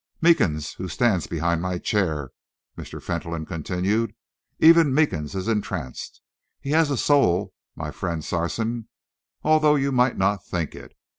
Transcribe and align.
"Meekins, 0.19 0.73
who 0.77 0.87
stands 0.87 1.27
behind 1.27 1.61
my 1.61 1.77
chair," 1.77 2.31
Mr. 2.75 2.99
Fentolin 2.99 3.45
continued, 3.45 4.15
"even 4.57 4.95
Meekins 4.95 5.35
is 5.35 5.47
entranced. 5.47 6.23
He 6.59 6.71
has 6.71 6.89
a 6.89 6.97
soul, 6.97 7.53
my 7.75 7.91
friend 7.91 8.25
Sarson, 8.25 8.87
although 9.43 9.75
you 9.75 9.91
might 9.91 10.17
not 10.17 10.43
think 10.43 10.73
it. 10.73 10.95